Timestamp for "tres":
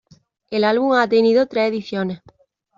1.45-1.69